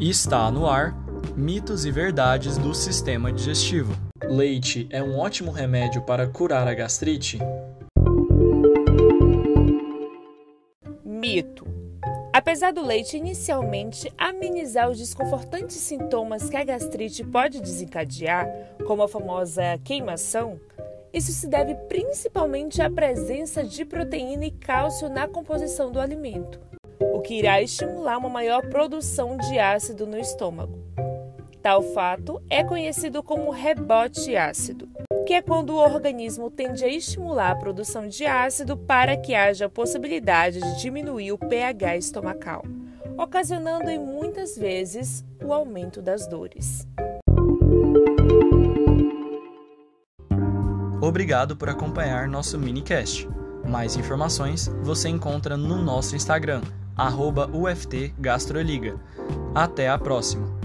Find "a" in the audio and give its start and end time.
6.68-6.74, 16.56-16.62, 19.02-19.08, 36.84-36.88, 37.50-37.56, 39.66-39.68, 59.88-59.96